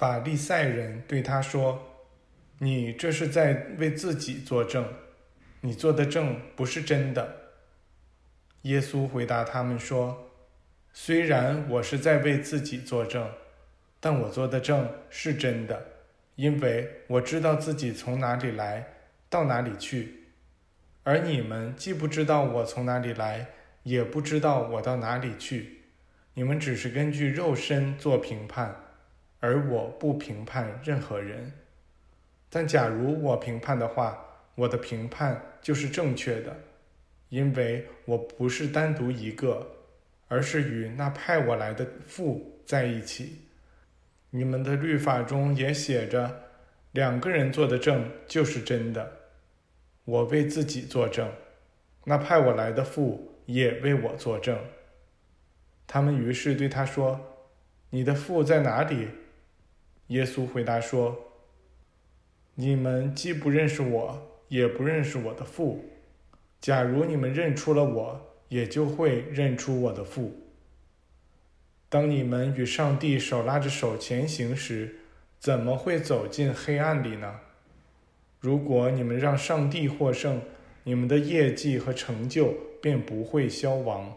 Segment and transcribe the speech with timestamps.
[0.00, 2.06] 法利赛人对他说
[2.56, 4.82] ：“你这是在为自己作证，
[5.60, 7.36] 你做的证不是真的。”
[8.64, 10.30] 耶稣回答他们说
[10.94, 13.30] ：“虽然我是在为自己作证，
[14.00, 15.88] 但我做的证是真的，
[16.36, 18.94] 因为我知道自己从哪里来，
[19.28, 20.28] 到哪里去。
[21.02, 23.48] 而你们既不知道我从哪里来，
[23.82, 25.82] 也不知道我到哪里去。
[26.32, 28.74] 你们只是根据肉身做评判。”
[29.40, 31.52] 而我不评判任何人，
[32.50, 34.22] 但假如我评判的话，
[34.54, 36.54] 我的评判就是正确的，
[37.30, 39.66] 因为我不是单独一个，
[40.28, 43.46] 而是与那派我来的父在一起。
[44.28, 46.50] 你们的律法中也写着，
[46.92, 49.10] 两个人做的证就是真的。
[50.04, 51.32] 我为自己作证，
[52.04, 54.58] 那派我来的父也为我作证。
[55.86, 57.48] 他们于是对他说
[57.90, 59.08] ：“你的父在哪里？”
[60.10, 61.16] 耶稣回答说
[62.56, 65.84] ：“你们既不认识我，也不认识我的父。
[66.60, 70.36] 假如你们认出了我，也就会认出我的父。
[71.88, 74.96] 当你们与上帝手拉着手前行时，
[75.38, 77.38] 怎么会走进黑暗里呢？
[78.40, 80.42] 如果你们让上帝获胜，
[80.82, 84.12] 你们的业绩和成就便不会消亡。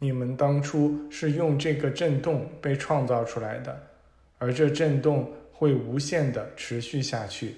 [0.00, 3.88] 你们当初是用这个震动被创造出来的。”
[4.42, 7.54] 而这震动会无限的持续下去，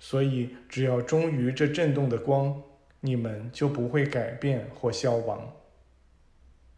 [0.00, 2.60] 所以只要忠于这震动的光，
[2.98, 5.52] 你们就不会改变或消亡。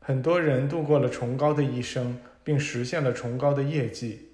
[0.00, 4.28] 很多人度过了崇高的一生，并实现了崇高的业绩，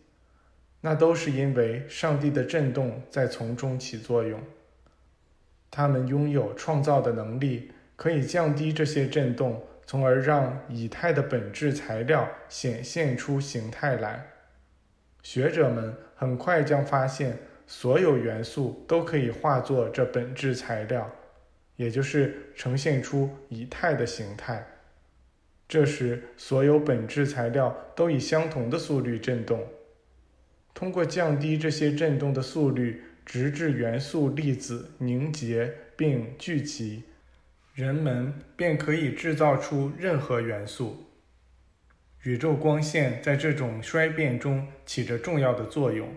[0.80, 4.40] 那都是因为上帝的震动在从中起作用。
[5.70, 14.33] 他们拥有创造的能力，可以降低这些震动，从而让以太的本质材料显现出形态来。
[15.24, 21.10] 学者们很快将发现，所有元素都可以化作这本质材料，
[21.76, 24.64] 也就是呈现出以太的形态。
[25.66, 29.66] 这时，所有本质材料都以相同的速率振动。
[30.74, 37.04] 通过降低这些振动的速率，直至元素粒子凝结并聚集，
[37.74, 41.06] 人们便可以制造出任何元素。
[42.24, 46.08] 宇宙光线在这种衰变中起着重要的作用。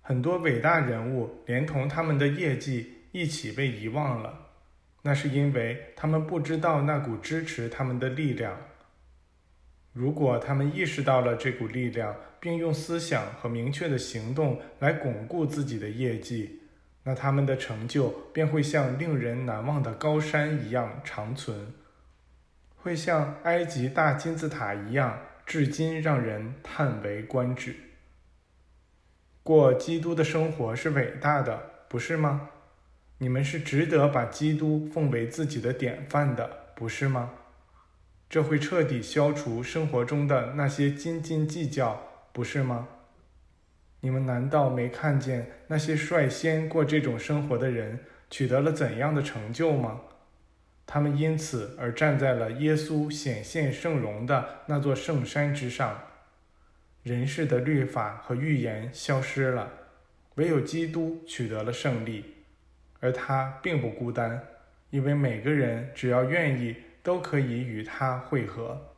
[0.00, 4.48] 很多伟大人物连同他们的业绩一起被遗忘了，
[5.02, 8.58] 那是因为他们不知道那股支持他们的力量。
[9.92, 16.60] 如果他们意识到了这股力量，并用思想和明确的行动来巩固自己的业绩，
[17.04, 21.72] 那他们的成就便会像令人难忘的高山一样长存。
[22.84, 27.74] 会像埃及大金字塔一样，至今让人叹为观止。
[29.42, 32.50] 过基督的生活是伟大的，不是吗？
[33.16, 37.30] 你们是值得把基督奉为自己的典范的，不是吗？
[38.28, 41.98] 这会彻底消除生活中的那些斤斤计较，
[42.34, 42.88] 不是吗？
[44.00, 50.02] 你们难道没看见那些率先过这种生活的人取得了怎样的成就吗？
[50.86, 55.98] 他们因此而站在了耶稣显现圣容的那座圣山之上，
[57.02, 59.70] 人世的律法和预言消失了，
[60.34, 62.24] 唯有基督取得了胜利，
[63.00, 64.46] 而他并不孤单，
[64.90, 68.94] 因为每个人只要愿意，都可以与他会合。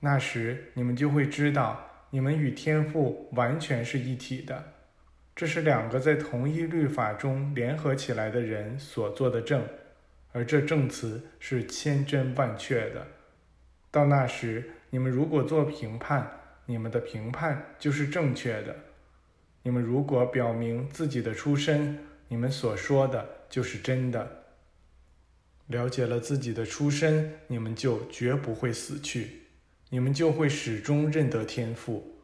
[0.00, 4.74] 那时你们就会知道，你们与天父完全是一体的，
[5.34, 9.62] 这是两个在同一律法中联合起来的人所做的证。
[10.32, 13.06] 而这证词是千真万确的。
[13.90, 16.30] 到那时，你们如果做评判，
[16.66, 18.72] 你们的评判就是正确的；
[19.62, 24.44] 你们如果表明自己的出身，你们所说的就是真的。
[25.68, 29.42] 了解了自己的出身，你们就绝不会死去，
[29.90, 32.16] 你们就会始终认得天赋。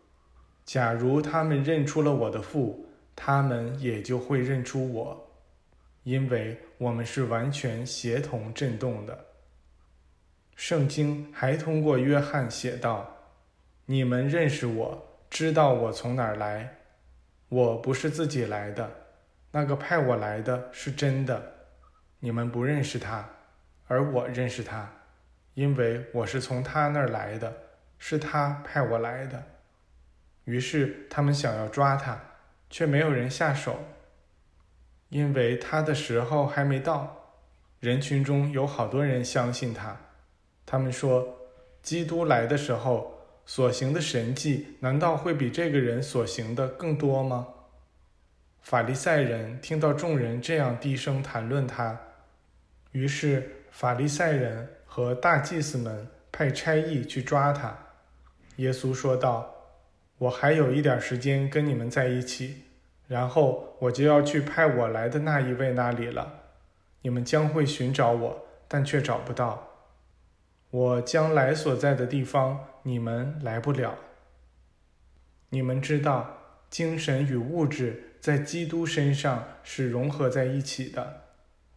[0.64, 5.33] 假如他们认出了我的父，他们也就会认出我。
[6.04, 9.26] 因为我们是完全协同振动的。
[10.54, 13.16] 圣经还通过约翰写道
[13.86, 16.76] ：“你们认识我，知道我从哪儿来。
[17.48, 18.90] 我不是自己来的，
[19.50, 21.52] 那个派我来的是真的。
[22.20, 23.28] 你们不认识他，
[23.86, 24.90] 而我认识他，
[25.54, 27.52] 因为我是从他那儿来的，
[27.98, 29.42] 是他派我来的。”
[30.44, 32.20] 于是他们想要抓他，
[32.68, 33.78] 却没有人下手。
[35.14, 37.30] 因为他的时候还没到，
[37.78, 39.96] 人群中有好多人相信他。
[40.66, 41.38] 他们说，
[41.84, 43.16] 基督来的时候，
[43.46, 47.46] 所行的神迹，难道会比这个人所行的更多吗？
[48.60, 51.96] 法利赛人听到众人这样低声谈论他，
[52.90, 57.72] 于是法利赛人和大祭司们派差役去抓他。
[58.56, 59.48] 耶稣说道
[60.18, 62.63] ：“我还有一点时间跟你们在一起，
[63.08, 66.40] 然后我就要去派我来的那一位那里了。
[67.02, 69.68] 你们将会寻找我，但却找不到。
[70.70, 73.96] 我将来所在的地方，你们来不了。
[75.50, 81.24] 你们知道，精神与物质。”在基督身上是融合在一起的。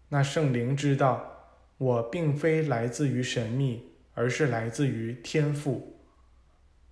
[0.08, 6.00] 那圣灵知道，我并非来自于神秘，而是来自于天赋。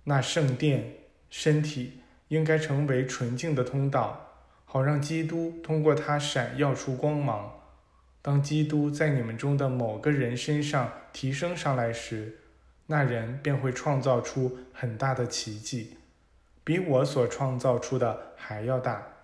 [0.04, 0.96] 那圣殿
[1.30, 4.25] 身体应该成为纯净的通道，
[4.66, 7.52] 好让基督通过它闪耀出光芒。
[8.20, 12.40] 当基督在你们中的某个人身上提升上来时，
[12.86, 15.96] 那人便会创造出很大的奇迹，
[16.62, 19.15] 比我所创造出的还要大。